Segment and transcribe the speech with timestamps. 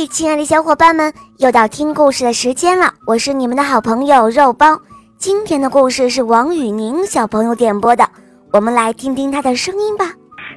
[0.00, 2.94] 嘿，亲爱的小伙伴们，又到听故事的时间了。
[3.04, 4.80] 我是你们的好朋友肉包。
[5.16, 8.08] 今天的故事是王雨宁小朋友点播的，
[8.52, 10.04] 我们来听听他的声音吧。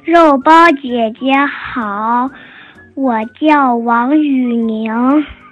[0.04, 1.32] 肉包姐姐
[1.74, 2.30] 好，
[2.94, 4.92] 我叫王雨宁，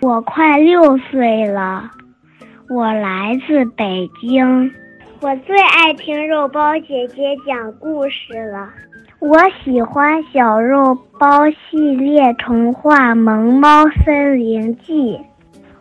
[0.03, 1.91] 我快六岁了，
[2.69, 4.71] 我来自北京。
[5.21, 8.69] 我最爱听肉包姐姐讲故事了。
[9.21, 15.14] 我喜欢小肉包系列童话《萌猫森林记》，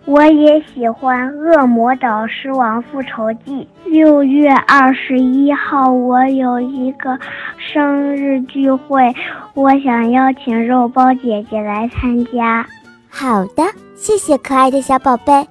[0.03, 3.65] 我也喜欢《恶魔岛狮王复仇记》。
[3.89, 7.17] 六月二十一号，我有一个
[7.57, 9.15] 生日聚会，
[9.53, 12.67] 我想邀请肉包姐姐来参加。
[13.07, 13.63] 好的，
[13.95, 15.47] 谢谢可爱的小宝贝。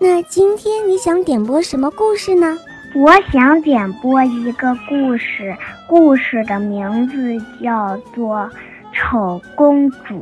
[0.00, 2.58] 那今天你想点播什么故事呢？
[2.92, 8.38] 我想点播一个故事，故事的名字叫做
[8.92, 10.14] 《丑公主》。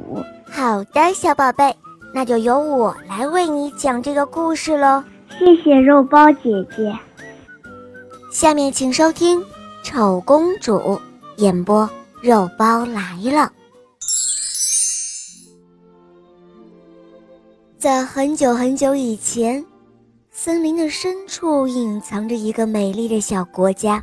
[0.51, 1.75] 好的，小宝贝，
[2.13, 5.03] 那就由我来为你讲这个故事喽。
[5.39, 6.95] 谢谢肉包姐姐。
[8.31, 9.41] 下面请收听
[9.83, 10.79] 《丑公主》
[11.37, 11.89] 演播，
[12.23, 13.51] 肉包来了。
[17.79, 19.65] 在很久很久以前。
[20.41, 24.01] 森林的深处隐藏着一个美丽的小国家，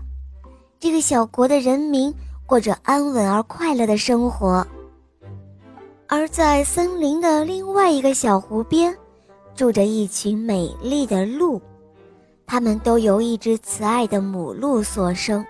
[0.82, 2.14] 这个小国的人民
[2.46, 4.68] 过着安稳而快乐的生活。
[6.10, 8.94] 而在森林的另外一个小湖边，
[9.56, 11.62] 住着一群美丽的鹿，
[12.46, 15.44] 它们都由一只慈爱的母鹿所生。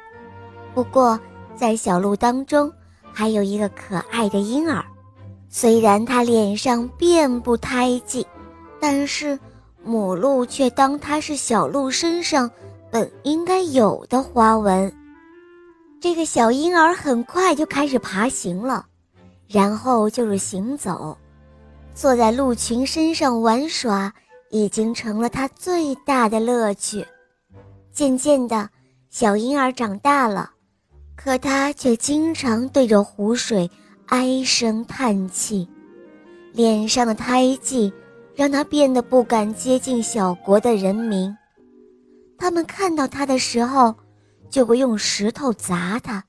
[0.76, 1.20] 不过，
[1.56, 2.72] 在小鹿当中，
[3.12, 4.86] 还有一个可爱的婴儿，
[5.50, 8.24] 虽然他脸上遍布胎记，
[8.80, 9.40] 但是。
[9.86, 12.50] 母鹿却当它是小鹿身上
[12.92, 14.92] 本应该有的花纹。
[16.02, 18.86] 这个小婴儿很快就开始爬行了，
[19.48, 21.16] 然后就是行走，
[21.94, 24.12] 坐在鹿群身上玩耍，
[24.50, 27.06] 已经成了他最大的乐趣。
[27.92, 28.70] 渐渐的，
[29.10, 30.52] 小婴儿长大了，
[31.16, 33.70] 可他却经常对着湖水
[34.08, 35.68] 唉声叹气，
[36.54, 37.94] 脸上的胎记。
[38.36, 41.36] 让他变得不敢接近小国的人民，
[42.38, 43.96] 他们看到他的时候，
[44.50, 46.24] 就会用石头砸他，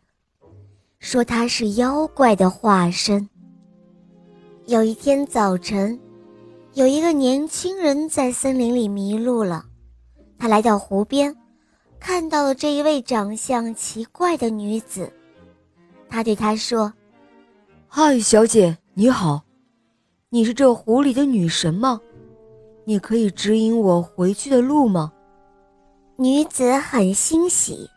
[1.00, 3.28] 说他是妖怪的化身。
[4.66, 5.98] 有一天早晨，
[6.74, 9.64] 有一个年轻人在森林里迷路了，
[10.38, 11.34] 他来到湖边，
[11.98, 15.12] 看到了这一位长相奇怪的女子，
[16.08, 16.92] 他对她说
[17.88, 19.45] ：“嗨，小姐，你好。”
[20.36, 21.98] 你是这湖里的女神吗？
[22.84, 25.10] 你可以指引我回去的路吗？
[26.16, 27.88] 女子很欣喜，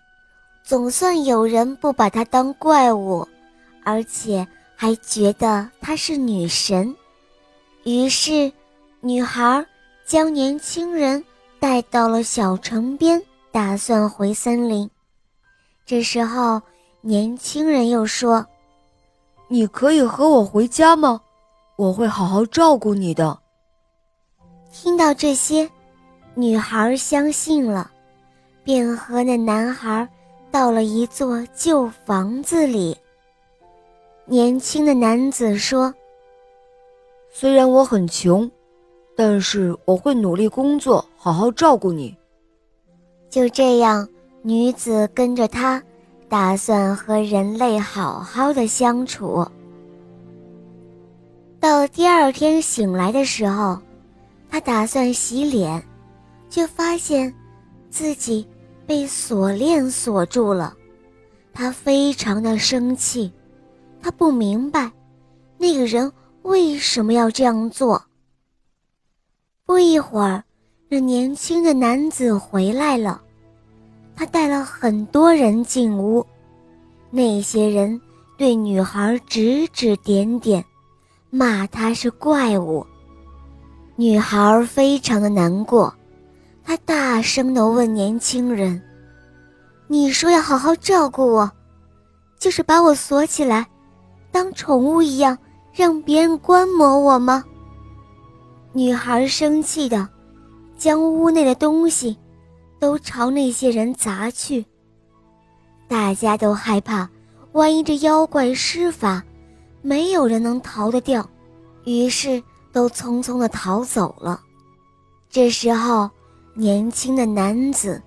[0.63, 3.27] 总算有人不把她当怪物，
[3.83, 6.95] 而且还觉得她是女神。
[7.83, 8.49] 于是，
[9.01, 9.65] 女孩
[10.07, 11.21] 将年轻人
[11.59, 13.21] 带到了小城边，
[13.51, 14.89] 打算回森林。
[15.85, 16.61] 这时候，
[17.01, 18.45] 年轻人又说
[19.49, 21.19] ：“你可以和我回家吗？”
[21.79, 23.39] 我会好好照顾你的。
[24.69, 25.69] 听到这些，
[26.35, 27.89] 女孩相信了，
[28.65, 30.05] 便和那男孩
[30.51, 32.97] 到了一座旧房子里。
[34.25, 35.93] 年轻的男子说
[37.31, 38.51] ：“虽然我很穷，
[39.15, 42.13] 但是我会努力工作，好好照顾你。”
[43.31, 44.05] 就这样，
[44.41, 45.81] 女子跟着他，
[46.27, 49.47] 打算和人类好好的相处。
[51.59, 53.77] 到第二天醒来的时候，
[54.49, 55.83] 他打算洗脸，
[56.49, 57.33] 却发现
[57.89, 58.47] 自己
[58.87, 60.73] 被锁链锁住了。
[61.53, 63.29] 他非常的生气，
[64.01, 64.89] 他不明白
[65.57, 66.09] 那个人
[66.43, 68.01] 为什么要这样做。
[69.65, 70.41] 不一会儿，
[70.87, 73.21] 那年轻的男子回来了，
[74.15, 76.25] 他带了很多人进屋，
[77.09, 77.99] 那些人
[78.37, 80.63] 对女孩指指点点。
[81.29, 82.85] 骂他是怪物。
[83.95, 85.93] 女孩非常的难过，
[86.63, 88.81] 她大声的问年轻人
[89.87, 91.51] ：“你说要好好照顾我，
[92.39, 93.67] 就是把我锁起来，
[94.31, 95.37] 当宠物一样
[95.73, 97.43] 让别人观摩我吗？”
[98.71, 100.07] 女孩生气的，
[100.77, 102.17] 将屋内的东西
[102.79, 104.65] 都朝那些人砸去。
[105.87, 107.09] 大家都害怕，
[107.51, 109.23] 万一这妖怪施法。
[109.81, 111.27] 没有人能逃得掉，
[111.85, 112.41] 于是
[112.71, 114.41] 都匆匆的逃走了。
[115.29, 116.09] 这时候，
[116.53, 118.01] 年轻的男子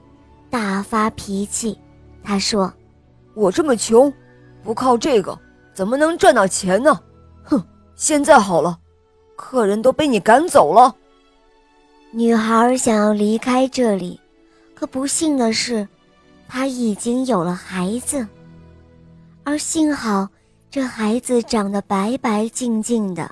[0.51, 1.79] 大发脾气，
[2.23, 2.73] 他说
[3.35, 4.13] ：“我这么穷，
[4.63, 5.39] 不靠这个
[5.73, 7.01] 怎么能赚到钱呢？
[7.45, 7.63] 哼！
[7.95, 8.79] 现在好了，
[9.37, 10.95] 客人都被你赶走了。”
[12.11, 14.21] 女孩想要离开这里，
[14.75, 15.89] 可不幸的是，
[16.47, 18.27] 她已经有了孩子，
[19.45, 20.29] 而幸好
[20.73, 23.31] 这孩子长得白白净净的。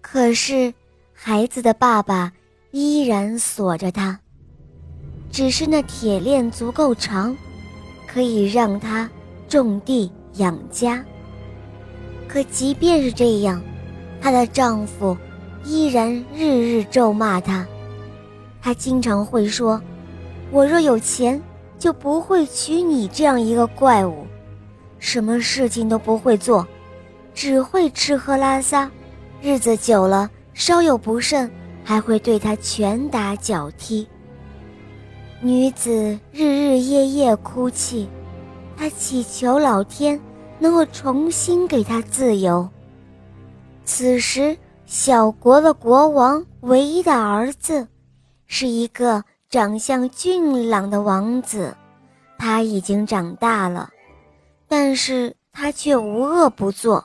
[0.00, 0.74] 可是，
[1.12, 2.32] 孩子的爸爸
[2.72, 4.18] 依然锁着他，
[5.30, 7.36] 只是那铁链足够长，
[8.08, 9.08] 可以让他
[9.48, 11.00] 种地养家。
[12.26, 13.62] 可即便是这样，
[14.20, 15.16] 她的丈夫。
[15.64, 17.64] 依然日日咒骂他，
[18.60, 19.80] 他经常会说
[20.50, 21.40] ：“我若有钱，
[21.78, 24.25] 就不会娶你这样一个怪物，
[24.98, 26.66] 什么事情都不会做，
[27.34, 28.90] 只会吃喝拉撒，
[29.40, 31.50] 日子久了，稍有不慎，
[31.84, 34.06] 还会对他拳打脚踢。”
[35.40, 38.08] 女子日日夜夜哭泣，
[38.76, 40.20] 她祈求老天
[40.58, 42.68] 能够重新给她自由。
[43.84, 44.56] 此时。
[44.88, 47.88] 小国的国王唯一的儿子，
[48.46, 51.76] 是一个长相俊朗的王子，
[52.38, 53.90] 他已经长大了，
[54.68, 57.04] 但是他却无恶不作。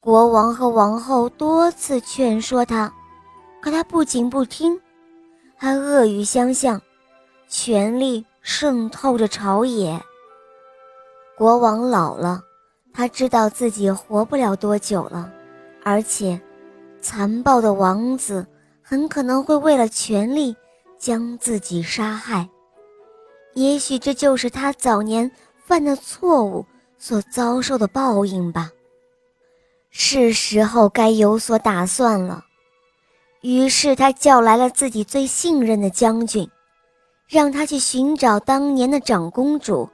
[0.00, 2.92] 国王和王后多次劝说他，
[3.60, 4.80] 可他不仅不听，
[5.56, 6.80] 还恶语相向，
[7.48, 10.00] 权力渗透着朝野。
[11.36, 12.42] 国王老了，
[12.94, 15.32] 他知道自己活不了多久了，
[15.82, 16.40] 而且。
[17.02, 18.44] 残暴的王子
[18.82, 20.56] 很可能会为了权力
[20.98, 22.48] 将自己杀害，
[23.54, 25.30] 也许这就是他早年
[25.66, 26.64] 犯的错误
[26.96, 28.70] 所遭受的报应吧。
[29.90, 32.44] 是时候该有所打算了。
[33.42, 36.48] 于是他叫来了自己最信任的将军，
[37.28, 39.88] 让他去寻找当年的长公主，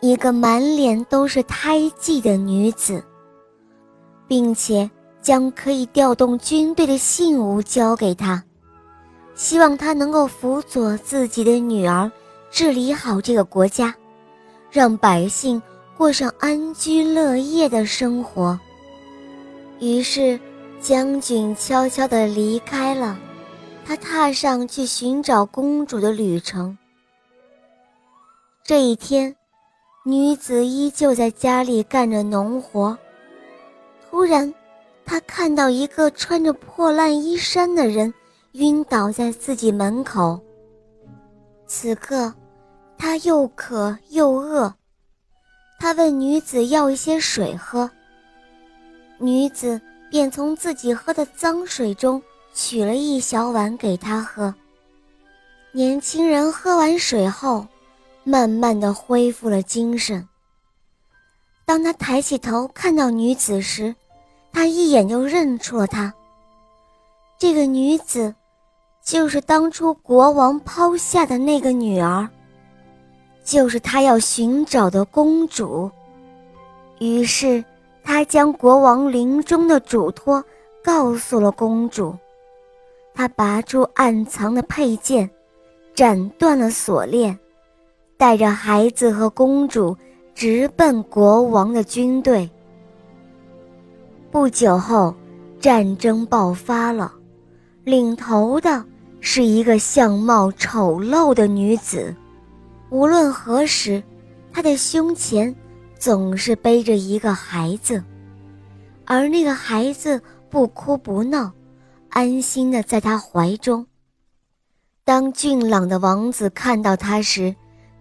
[0.00, 3.02] 一个满脸都是胎记的女子，
[4.26, 4.90] 并且。
[5.24, 8.44] 将可以调动军队的信物交给他，
[9.34, 12.12] 希望他能够辅佐自己的女儿
[12.50, 13.94] 治理好这个国家，
[14.74, 15.62] 让百姓
[15.96, 18.58] 过上安居乐业的生活。
[19.78, 20.36] 于是，
[20.80, 23.16] 将军悄悄地离开了，
[23.86, 26.76] 他踏上去寻找公主的旅程。
[28.64, 29.36] 这一天，
[30.04, 32.98] 女子依旧在家里干着农活，
[34.10, 34.52] 突然。
[35.06, 38.12] 他看到一个穿着破烂衣衫的人
[38.52, 40.40] 晕倒在自己门口。
[41.66, 42.32] 此刻，
[43.04, 44.74] 他又渴又饿，
[45.78, 47.90] 他问女子要一些水喝。
[49.18, 49.78] 女子
[50.10, 52.20] 便从自己喝的脏水中
[52.54, 54.54] 取了一小碗给他喝。
[55.72, 57.66] 年轻人喝完水后，
[58.24, 60.26] 慢慢的恢复了精神。
[61.66, 63.94] 当他抬起头看到女子时，
[64.50, 66.10] 他一眼就认出了她。
[67.38, 68.34] 这个女子，
[69.04, 72.26] 就是当初国王抛下的那个女儿，
[73.44, 75.90] 就是他要寻找的公主。
[76.98, 77.62] 于是，
[78.02, 80.42] 他将国王临终的嘱托
[80.82, 82.16] 告诉了公主。
[83.14, 85.28] 他拔出暗藏的佩剑，
[85.94, 87.38] 斩断了锁链，
[88.16, 89.96] 带着孩子和公主
[90.34, 92.48] 直奔国王的军队。
[94.30, 95.14] 不久后，
[95.60, 97.12] 战争爆发了，
[97.84, 98.84] 领头的
[99.20, 102.14] 是一个相貌丑陋的女子。
[102.94, 104.00] 无论何时，
[104.52, 105.52] 他的胸前
[105.98, 108.00] 总是背着一个孩子，
[109.04, 111.50] 而那个孩子不哭不闹，
[112.10, 113.84] 安心的在他怀中。
[115.02, 117.52] 当俊朗的王子看到他时，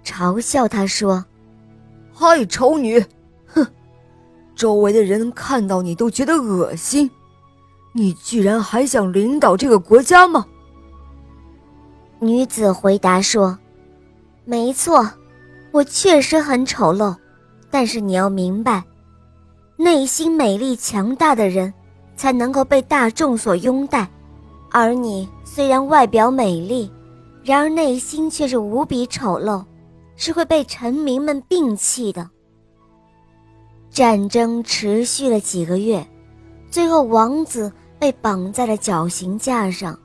[0.05, 1.25] 嘲笑他说
[2.13, 3.03] ：“嗨，丑女！”
[3.51, 3.65] 哼
[4.55, 7.09] 周围的人看到你都觉得恶心，
[7.93, 10.45] 你居然还想领导这个国家吗？
[12.19, 13.57] 女子回答说
[14.45, 15.09] ：“没错，
[15.71, 17.15] 我确实很丑陋，
[17.71, 18.83] 但是你要明白，
[19.77, 21.73] 内心美丽强大的人，
[22.15, 24.09] 才能够被大众所拥戴。
[24.69, 26.91] 而你虽然外表美丽，
[27.43, 29.63] 然而内心却是无比丑陋，
[30.15, 32.29] 是会被臣民们摒弃的。”
[33.89, 36.05] 战争持续了几个月，
[36.69, 39.97] 最后王子被绑在了绞刑架上。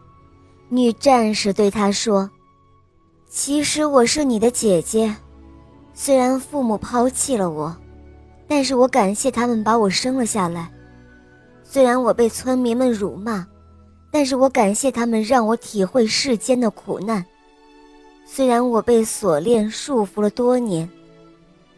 [0.68, 2.30] 女战士对他说
[3.28, 5.14] ：“其实我是你的姐姐，
[5.94, 7.76] 虽然父母抛弃了我，
[8.46, 10.70] 但是我感谢他们把我生了下来。
[11.62, 13.46] 虽然我被村民们辱骂，
[14.10, 17.24] 但是我感谢他们让我体会世间的苦难。
[18.26, 20.88] 虽然我被锁链束缚了多年。”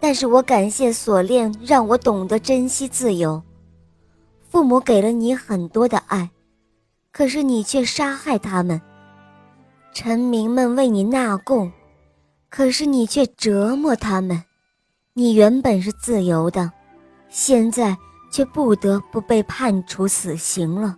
[0.03, 3.43] 但是我感谢锁链，让我懂得珍惜自由。
[4.49, 6.31] 父母给了你很多的爱，
[7.13, 8.81] 可是你却杀害他们；
[9.93, 11.71] 臣民们为你纳贡，
[12.49, 14.43] 可是你却折磨他们。
[15.13, 16.71] 你原本是自由的，
[17.29, 17.97] 现在
[18.31, 20.97] 却不得不被判处死刑了。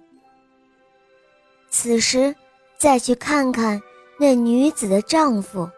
[1.70, 2.34] 此时，
[2.78, 3.80] 再去看看
[4.18, 5.68] 那女子的丈夫，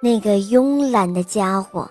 [0.00, 1.90] 那个慵懒的家伙。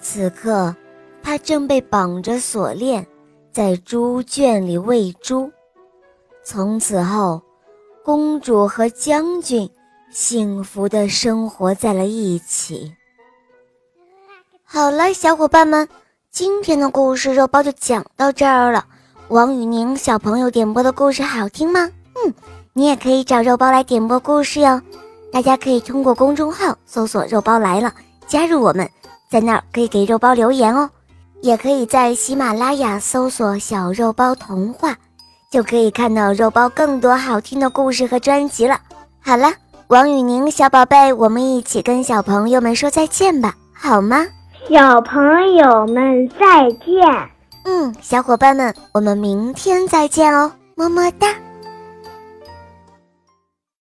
[0.00, 0.74] 此刻，
[1.22, 3.06] 他正被绑着锁链，
[3.52, 5.50] 在猪圈里喂猪。
[6.42, 7.40] 从此后，
[8.04, 9.70] 公主和将军
[10.10, 12.92] 幸福的生活在了一起。
[14.62, 15.88] 好了，小伙伴们，
[16.30, 18.84] 今天的故事肉包就讲到这儿了。
[19.28, 21.90] 王雨宁小朋友点播的故事好听吗？
[22.22, 22.34] 嗯，
[22.74, 24.82] 你也可以找肉包来点播故事哟。
[25.32, 27.90] 大家可以通过公众号搜索“肉包来了”，
[28.28, 28.86] 加入我们，
[29.30, 30.90] 在那儿可以给肉包留言哦。
[31.40, 34.94] 也可以在喜马拉雅搜索“小肉包童话”，
[35.54, 38.76] 就可以看到肉包更多好听的故事和专辑了。
[39.20, 39.52] 好了，
[39.86, 44.26] 王雨宁小宝贝，我们一起跟小朋友们说再见吧，好吗？
[44.68, 45.22] 小朋
[45.54, 47.06] 友们再见。
[47.64, 51.28] 嗯，小伙伴们，我们明天再见哦，么么哒。